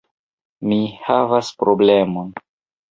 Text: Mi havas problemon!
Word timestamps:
Mi 0.71 0.79
havas 1.03 1.55
problemon! 1.63 2.37